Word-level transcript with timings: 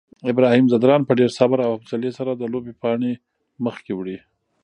ابراهیم 0.31 0.65
ځدراڼ 0.71 1.01
په 1.05 1.13
ډېر 1.19 1.31
صبر 1.39 1.57
او 1.67 1.71
حوصلې 1.79 2.11
سره 2.17 2.31
د 2.35 2.43
لوبې 2.53 2.73
پاڼۍ 2.81 3.13
مخکې 3.65 3.91
وړي. 3.95 4.17